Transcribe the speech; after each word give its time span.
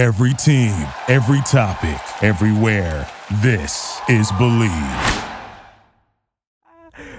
Every 0.00 0.32
team, 0.32 0.72
every 1.08 1.42
topic, 1.42 2.00
everywhere. 2.22 3.06
This 3.42 4.00
is 4.08 4.32
Bleav. 4.32 5.28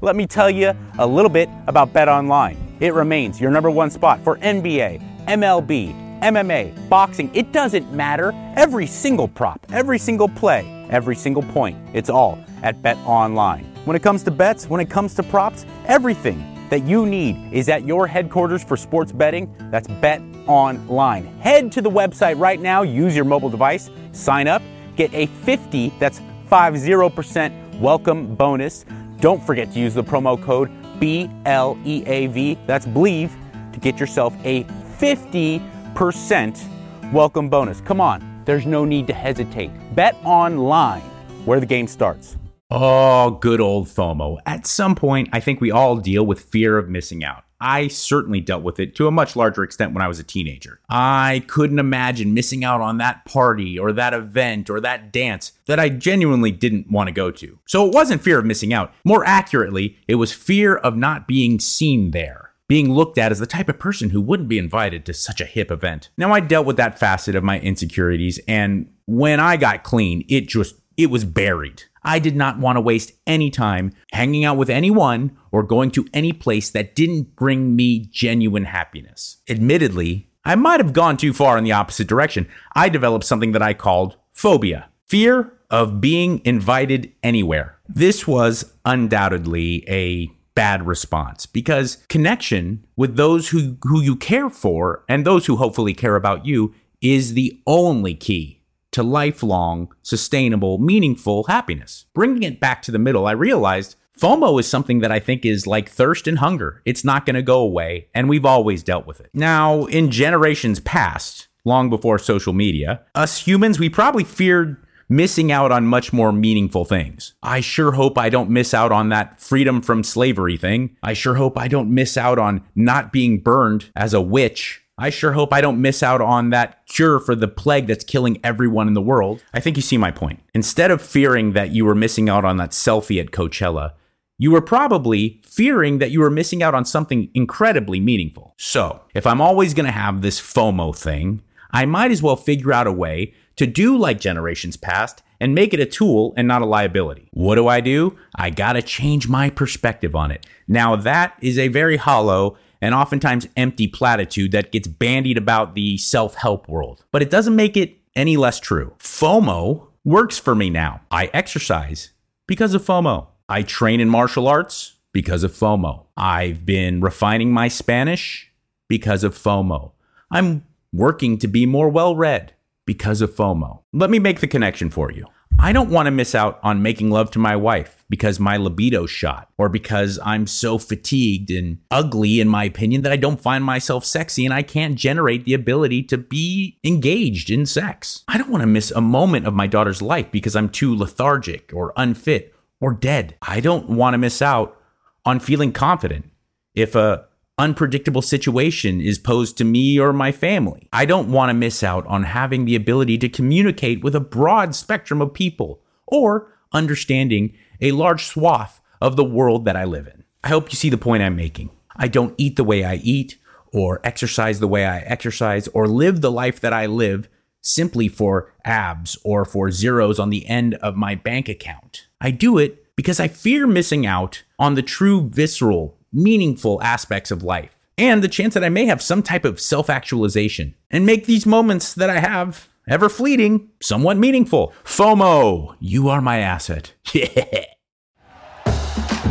Let 0.00 0.16
me 0.16 0.26
tell 0.26 0.50
you 0.50 0.72
a 0.98 1.06
little 1.06 1.28
bit 1.28 1.48
about 1.68 1.92
Bet 1.92 2.08
Online. 2.08 2.56
It 2.80 2.92
remains 2.92 3.40
your 3.40 3.52
number 3.52 3.70
one 3.70 3.90
spot 3.90 4.18
for 4.24 4.38
NBA, 4.38 5.00
MLB, 5.28 6.20
MMA, 6.20 6.88
boxing. 6.88 7.30
It 7.32 7.52
doesn't 7.52 7.92
matter. 7.92 8.32
Every 8.56 8.88
single 8.88 9.28
prop, 9.28 9.64
every 9.72 10.00
single 10.00 10.28
play, 10.28 10.66
every 10.90 11.14
single 11.14 11.44
point. 11.44 11.78
It's 11.92 12.10
all 12.10 12.40
at 12.64 12.82
Bet 12.82 12.96
Online. 13.06 13.66
When 13.84 13.94
it 13.94 14.02
comes 14.02 14.24
to 14.24 14.32
bets, 14.32 14.68
when 14.68 14.80
it 14.80 14.90
comes 14.90 15.14
to 15.14 15.22
props, 15.22 15.64
everything 15.86 16.42
that 16.70 16.82
you 16.82 17.06
need 17.06 17.52
is 17.52 17.68
at 17.68 17.86
your 17.86 18.08
headquarters 18.08 18.64
for 18.64 18.76
sports 18.76 19.12
betting. 19.12 19.54
That's 19.70 19.86
Bet 19.86 20.20
Online. 20.46 21.26
Head 21.40 21.72
to 21.72 21.82
the 21.82 21.90
website 21.90 22.38
right 22.38 22.60
now, 22.60 22.82
use 22.82 23.16
your 23.16 23.24
mobile 23.24 23.50
device, 23.50 23.90
sign 24.12 24.48
up, 24.48 24.62
get 24.96 25.12
a 25.14 25.26
50, 25.26 25.92
that's 25.98 26.20
50% 26.50 27.80
welcome 27.80 28.34
bonus. 28.34 28.84
Don't 29.20 29.42
forget 29.42 29.72
to 29.72 29.78
use 29.78 29.94
the 29.94 30.04
promo 30.04 30.42
code 30.42 30.70
BLEAV, 31.00 32.58
that's 32.66 32.86
Believe, 32.86 33.34
to 33.72 33.80
get 33.80 33.98
yourself 33.98 34.34
a 34.44 34.64
50% 34.64 37.12
welcome 37.12 37.48
bonus. 37.48 37.80
Come 37.80 38.00
on, 38.00 38.42
there's 38.44 38.66
no 38.66 38.84
need 38.84 39.06
to 39.06 39.14
hesitate. 39.14 39.70
Bet 39.94 40.16
online, 40.24 41.02
where 41.44 41.60
the 41.60 41.66
game 41.66 41.86
starts. 41.86 42.36
Oh, 42.70 43.30
good 43.30 43.60
old 43.60 43.88
FOMO. 43.88 44.38
At 44.46 44.66
some 44.66 44.94
point, 44.94 45.28
I 45.32 45.40
think 45.40 45.60
we 45.60 45.70
all 45.70 45.96
deal 45.96 46.24
with 46.24 46.40
fear 46.40 46.78
of 46.78 46.88
missing 46.88 47.22
out. 47.22 47.43
I 47.64 47.88
certainly 47.88 48.40
dealt 48.40 48.62
with 48.62 48.78
it 48.78 48.94
to 48.96 49.08
a 49.08 49.10
much 49.10 49.34
larger 49.34 49.62
extent 49.62 49.94
when 49.94 50.02
I 50.02 50.08
was 50.08 50.18
a 50.18 50.24
teenager. 50.24 50.80
I 50.88 51.44
couldn't 51.46 51.78
imagine 51.78 52.34
missing 52.34 52.62
out 52.64 52.80
on 52.80 52.98
that 52.98 53.24
party 53.24 53.78
or 53.78 53.92
that 53.92 54.14
event 54.14 54.68
or 54.68 54.80
that 54.80 55.12
dance 55.12 55.52
that 55.66 55.80
I 55.80 55.88
genuinely 55.88 56.50
didn't 56.52 56.90
want 56.90 57.08
to 57.08 57.12
go 57.12 57.30
to. 57.30 57.58
So 57.66 57.86
it 57.86 57.94
wasn't 57.94 58.22
fear 58.22 58.38
of 58.38 58.44
missing 58.44 58.72
out. 58.72 58.92
More 59.04 59.24
accurately, 59.24 59.96
it 60.06 60.16
was 60.16 60.32
fear 60.32 60.76
of 60.76 60.96
not 60.96 61.26
being 61.26 61.58
seen 61.58 62.10
there 62.10 62.50
being 62.66 62.90
looked 62.90 63.18
at 63.18 63.30
as 63.30 63.38
the 63.38 63.46
type 63.46 63.68
of 63.68 63.78
person 63.78 64.08
who 64.08 64.20
wouldn't 64.22 64.48
be 64.48 64.56
invited 64.56 65.04
to 65.04 65.12
such 65.12 65.38
a 65.38 65.44
hip 65.44 65.70
event. 65.70 66.08
Now 66.16 66.32
I 66.32 66.40
dealt 66.40 66.64
with 66.64 66.78
that 66.78 66.98
facet 66.98 67.34
of 67.34 67.44
my 67.44 67.60
insecurities 67.60 68.40
and 68.48 68.90
when 69.06 69.38
I 69.38 69.56
got 69.56 69.82
clean, 69.82 70.24
it 70.28 70.48
just 70.48 70.76
it 70.96 71.10
was 71.10 71.24
buried. 71.24 71.82
I 72.04 72.18
did 72.18 72.36
not 72.36 72.58
want 72.58 72.76
to 72.76 72.80
waste 72.80 73.12
any 73.26 73.50
time 73.50 73.92
hanging 74.12 74.44
out 74.44 74.56
with 74.56 74.70
anyone 74.70 75.36
or 75.50 75.62
going 75.62 75.90
to 75.92 76.06
any 76.12 76.32
place 76.32 76.70
that 76.70 76.94
didn't 76.94 77.36
bring 77.36 77.74
me 77.74 78.00
genuine 78.10 78.64
happiness. 78.64 79.38
Admittedly, 79.48 80.28
I 80.44 80.54
might 80.56 80.80
have 80.80 80.92
gone 80.92 81.16
too 81.16 81.32
far 81.32 81.56
in 81.56 81.64
the 81.64 81.72
opposite 81.72 82.06
direction. 82.06 82.48
I 82.74 82.88
developed 82.88 83.24
something 83.24 83.52
that 83.52 83.62
I 83.62 83.72
called 83.72 84.16
phobia 84.32 84.88
fear 85.06 85.52
of 85.70 86.00
being 86.00 86.40
invited 86.44 87.12
anywhere. 87.22 87.78
This 87.88 88.26
was 88.26 88.72
undoubtedly 88.84 89.84
a 89.88 90.30
bad 90.54 90.86
response 90.86 91.46
because 91.46 91.96
connection 92.08 92.84
with 92.96 93.16
those 93.16 93.48
who, 93.48 93.76
who 93.82 94.00
you 94.00 94.16
care 94.16 94.48
for 94.48 95.04
and 95.08 95.24
those 95.24 95.46
who 95.46 95.56
hopefully 95.56 95.94
care 95.94 96.16
about 96.16 96.46
you 96.46 96.74
is 97.00 97.34
the 97.34 97.60
only 97.66 98.14
key 98.14 98.60
to 98.94 99.02
lifelong, 99.02 99.92
sustainable, 100.02 100.78
meaningful 100.78 101.44
happiness. 101.44 102.06
Bringing 102.14 102.44
it 102.44 102.60
back 102.60 102.80
to 102.82 102.92
the 102.92 102.98
middle, 102.98 103.26
I 103.26 103.32
realized 103.32 103.96
FOMO 104.16 104.60
is 104.60 104.68
something 104.68 105.00
that 105.00 105.10
I 105.10 105.18
think 105.18 105.44
is 105.44 105.66
like 105.66 105.88
thirst 105.88 106.28
and 106.28 106.38
hunger. 106.38 106.80
It's 106.84 107.02
not 107.02 107.26
going 107.26 107.34
to 107.34 107.42
go 107.42 107.58
away, 107.58 108.06
and 108.14 108.28
we've 108.28 108.46
always 108.46 108.84
dealt 108.84 109.04
with 109.04 109.18
it. 109.18 109.30
Now, 109.34 109.86
in 109.86 110.12
generations 110.12 110.78
past, 110.78 111.48
long 111.64 111.90
before 111.90 112.20
social 112.20 112.52
media, 112.52 113.02
us 113.16 113.38
humans, 113.38 113.80
we 113.80 113.88
probably 113.88 114.22
feared 114.22 114.76
missing 115.08 115.50
out 115.50 115.72
on 115.72 115.86
much 115.86 116.12
more 116.12 116.30
meaningful 116.30 116.84
things. 116.84 117.34
I 117.42 117.60
sure 117.60 117.92
hope 117.92 118.16
I 118.16 118.28
don't 118.28 118.48
miss 118.48 118.72
out 118.72 118.92
on 118.92 119.08
that 119.08 119.40
freedom 119.40 119.82
from 119.82 120.04
slavery 120.04 120.56
thing. 120.56 120.96
I 121.02 121.14
sure 121.14 121.34
hope 121.34 121.58
I 121.58 121.66
don't 121.66 121.92
miss 121.92 122.16
out 122.16 122.38
on 122.38 122.62
not 122.76 123.12
being 123.12 123.40
burned 123.40 123.90
as 123.96 124.14
a 124.14 124.20
witch 124.20 124.83
I 124.96 125.10
sure 125.10 125.32
hope 125.32 125.52
I 125.52 125.60
don't 125.60 125.82
miss 125.82 126.02
out 126.02 126.20
on 126.20 126.50
that 126.50 126.86
cure 126.86 127.18
for 127.18 127.34
the 127.34 127.48
plague 127.48 127.88
that's 127.88 128.04
killing 128.04 128.38
everyone 128.44 128.86
in 128.86 128.94
the 128.94 129.00
world. 129.00 129.42
I 129.52 129.58
think 129.58 129.76
you 129.76 129.82
see 129.82 129.98
my 129.98 130.12
point. 130.12 130.40
Instead 130.54 130.92
of 130.92 131.02
fearing 131.02 131.52
that 131.52 131.70
you 131.70 131.84
were 131.84 131.96
missing 131.96 132.28
out 132.28 132.44
on 132.44 132.58
that 132.58 132.70
selfie 132.70 133.20
at 133.20 133.32
Coachella, 133.32 133.92
you 134.38 134.52
were 134.52 134.60
probably 134.60 135.40
fearing 135.44 135.98
that 135.98 136.12
you 136.12 136.20
were 136.20 136.30
missing 136.30 136.62
out 136.62 136.74
on 136.74 136.84
something 136.84 137.28
incredibly 137.34 137.98
meaningful. 137.98 138.54
So, 138.56 139.02
if 139.14 139.26
I'm 139.26 139.40
always 139.40 139.74
going 139.74 139.86
to 139.86 139.92
have 139.92 140.22
this 140.22 140.40
FOMO 140.40 140.96
thing, 140.96 141.42
I 141.72 141.86
might 141.86 142.12
as 142.12 142.22
well 142.22 142.36
figure 142.36 142.72
out 142.72 142.86
a 142.86 142.92
way 142.92 143.34
to 143.56 143.66
do 143.66 143.96
like 143.96 144.20
generations 144.20 144.76
past 144.76 145.22
and 145.40 145.54
make 145.54 145.74
it 145.74 145.80
a 145.80 145.86
tool 145.86 146.32
and 146.36 146.46
not 146.46 146.62
a 146.62 146.66
liability. 146.66 147.28
What 147.32 147.56
do 147.56 147.68
I 147.68 147.80
do? 147.80 148.16
I 148.34 148.50
gotta 148.50 148.82
change 148.82 149.28
my 149.28 149.50
perspective 149.50 150.14
on 150.14 150.30
it. 150.30 150.46
Now, 150.66 150.96
that 150.96 151.36
is 151.40 151.58
a 151.58 151.68
very 151.68 151.96
hollow 151.96 152.56
and 152.80 152.94
oftentimes 152.94 153.46
empty 153.56 153.88
platitude 153.88 154.52
that 154.52 154.72
gets 154.72 154.86
bandied 154.86 155.38
about 155.38 155.74
the 155.74 155.96
self 155.98 156.34
help 156.34 156.68
world. 156.68 157.04
But 157.10 157.22
it 157.22 157.30
doesn't 157.30 157.56
make 157.56 157.76
it 157.76 157.96
any 158.16 158.36
less 158.36 158.60
true. 158.60 158.94
FOMO 158.98 159.88
works 160.04 160.38
for 160.38 160.54
me 160.54 160.70
now. 160.70 161.00
I 161.10 161.30
exercise 161.32 162.10
because 162.46 162.74
of 162.74 162.82
FOMO. 162.82 163.28
I 163.48 163.62
train 163.62 164.00
in 164.00 164.08
martial 164.08 164.48
arts 164.48 164.94
because 165.12 165.44
of 165.44 165.52
FOMO. 165.52 166.06
I've 166.16 166.64
been 166.64 167.00
refining 167.00 167.52
my 167.52 167.68
Spanish 167.68 168.50
because 168.88 169.24
of 169.24 169.36
FOMO. 169.36 169.92
I'm 170.30 170.64
working 170.92 171.38
to 171.38 171.48
be 171.48 171.66
more 171.66 171.88
well 171.88 172.16
read 172.16 172.54
because 172.86 173.20
of 173.20 173.34
FOMO. 173.34 173.82
Let 173.92 174.10
me 174.10 174.18
make 174.18 174.40
the 174.40 174.46
connection 174.46 174.90
for 174.90 175.10
you. 175.10 175.26
I 175.58 175.72
don't 175.72 175.90
want 175.90 176.06
to 176.06 176.10
miss 176.10 176.34
out 176.34 176.58
on 176.62 176.82
making 176.82 177.10
love 177.10 177.30
to 177.32 177.38
my 177.38 177.56
wife 177.56 178.04
because 178.10 178.38
my 178.38 178.56
libido 178.56 179.06
shot 179.06 179.48
or 179.56 179.68
because 179.68 180.18
I'm 180.24 180.46
so 180.46 180.78
fatigued 180.78 181.50
and 181.50 181.78
ugly, 181.90 182.40
in 182.40 182.48
my 182.48 182.64
opinion, 182.64 183.02
that 183.02 183.12
I 183.12 183.16
don't 183.16 183.40
find 183.40 183.64
myself 183.64 184.04
sexy 184.04 184.44
and 184.44 184.52
I 184.52 184.62
can't 184.62 184.96
generate 184.96 185.44
the 185.44 185.54
ability 185.54 186.02
to 186.04 186.18
be 186.18 186.78
engaged 186.84 187.50
in 187.50 187.66
sex. 187.66 188.24
I 188.28 188.36
don't 188.36 188.50
want 188.50 188.62
to 188.62 188.66
miss 188.66 188.90
a 188.90 189.00
moment 189.00 189.46
of 189.46 189.54
my 189.54 189.66
daughter's 189.66 190.02
life 190.02 190.30
because 190.30 190.54
I'm 190.54 190.68
too 190.68 190.94
lethargic 190.94 191.72
or 191.72 191.92
unfit 191.96 192.54
or 192.80 192.92
dead. 192.92 193.36
I 193.40 193.60
don't 193.60 193.88
want 193.88 194.14
to 194.14 194.18
miss 194.18 194.42
out 194.42 194.78
on 195.24 195.40
feeling 195.40 195.72
confident 195.72 196.30
if 196.74 196.94
a 196.94 197.26
unpredictable 197.58 198.22
situation 198.22 199.00
is 199.00 199.18
posed 199.18 199.56
to 199.58 199.64
me 199.64 199.98
or 199.98 200.12
my 200.12 200.32
family. 200.32 200.88
I 200.92 201.04
don't 201.04 201.30
want 201.30 201.50
to 201.50 201.54
miss 201.54 201.82
out 201.82 202.06
on 202.06 202.24
having 202.24 202.64
the 202.64 202.74
ability 202.74 203.18
to 203.18 203.28
communicate 203.28 204.02
with 204.02 204.14
a 204.14 204.20
broad 204.20 204.74
spectrum 204.74 205.22
of 205.22 205.34
people 205.34 205.80
or 206.06 206.52
understanding 206.72 207.56
a 207.80 207.92
large 207.92 208.24
swath 208.24 208.80
of 209.00 209.16
the 209.16 209.24
world 209.24 209.64
that 209.64 209.76
I 209.76 209.84
live 209.84 210.06
in. 210.06 210.24
I 210.42 210.48
hope 210.48 210.72
you 210.72 210.76
see 210.76 210.90
the 210.90 210.98
point 210.98 211.22
I'm 211.22 211.36
making. 211.36 211.70
I 211.96 212.08
don't 212.08 212.34
eat 212.36 212.56
the 212.56 212.64
way 212.64 212.84
I 212.84 212.96
eat 212.96 213.38
or 213.72 214.00
exercise 214.04 214.60
the 214.60 214.68
way 214.68 214.84
I 214.84 215.00
exercise 215.00 215.68
or 215.68 215.86
live 215.86 216.20
the 216.20 216.32
life 216.32 216.60
that 216.60 216.72
I 216.72 216.86
live 216.86 217.28
simply 217.60 218.08
for 218.08 218.52
abs 218.64 219.16
or 219.24 219.44
for 219.44 219.70
zeros 219.70 220.18
on 220.18 220.30
the 220.30 220.46
end 220.46 220.74
of 220.76 220.96
my 220.96 221.14
bank 221.14 221.48
account. 221.48 222.08
I 222.20 222.30
do 222.30 222.58
it 222.58 222.94
because 222.96 223.18
I 223.18 223.28
fear 223.28 223.66
missing 223.66 224.06
out 224.06 224.42
on 224.58 224.74
the 224.74 224.82
true 224.82 225.28
visceral 225.28 225.96
meaningful 226.14 226.80
aspects 226.82 227.30
of 227.30 227.42
life 227.42 227.74
and 227.96 228.22
the 228.22 228.28
chance 228.28 228.54
that 228.54 228.64
I 228.64 228.68
may 228.68 228.86
have 228.86 229.02
some 229.02 229.22
type 229.22 229.44
of 229.44 229.60
self 229.60 229.90
actualization 229.90 230.74
and 230.90 231.06
make 231.06 231.26
these 231.26 231.46
moments 231.46 231.94
that 231.94 232.10
I 232.10 232.20
have, 232.20 232.68
ever 232.88 233.08
fleeting, 233.08 233.70
somewhat 233.80 234.16
meaningful. 234.16 234.72
FOMO, 234.84 235.76
you 235.80 236.08
are 236.08 236.20
my 236.20 236.38
asset. 236.38 236.94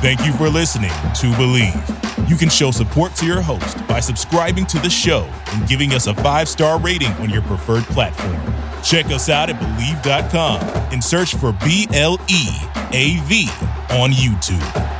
Thank 0.00 0.24
you 0.24 0.32
for 0.32 0.48
listening 0.48 0.90
to 0.90 1.26
Bleav. 1.36 2.28
You 2.28 2.36
can 2.36 2.48
show 2.48 2.70
support 2.70 3.14
to 3.16 3.26
your 3.26 3.42
host 3.42 3.86
by 3.86 4.00
subscribing 4.00 4.64
to 4.66 4.78
the 4.78 4.88
show 4.88 5.28
and 5.52 5.68
giving 5.68 5.92
us 5.92 6.06
a 6.06 6.14
five 6.14 6.48
star 6.48 6.78
rating 6.78 7.12
on 7.14 7.28
your 7.28 7.42
preferred 7.42 7.84
platform. 7.84 8.40
Check 8.82 9.06
us 9.06 9.28
out 9.28 9.50
at 9.50 9.56
Bleav.com 9.56 10.60
and 10.92 11.02
search 11.04 11.34
for 11.34 11.52
B 11.64 11.86
L 11.92 12.18
E 12.28 12.48
A 12.92 13.18
V 13.24 13.48
on 13.90 14.10
YouTube. 14.10 14.99